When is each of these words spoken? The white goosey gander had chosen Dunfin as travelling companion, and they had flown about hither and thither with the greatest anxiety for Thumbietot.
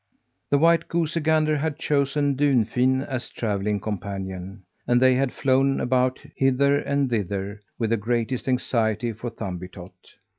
The 0.49 0.57
white 0.57 0.87
goosey 0.87 1.19
gander 1.19 1.57
had 1.57 1.77
chosen 1.77 2.35
Dunfin 2.35 3.03
as 3.03 3.29
travelling 3.29 3.79
companion, 3.79 4.63
and 4.87 4.99
they 4.99 5.13
had 5.13 5.31
flown 5.31 5.79
about 5.79 6.17
hither 6.35 6.79
and 6.79 7.07
thither 7.07 7.59
with 7.77 7.91
the 7.91 7.97
greatest 7.97 8.47
anxiety 8.47 9.13
for 9.13 9.29
Thumbietot. 9.29 9.91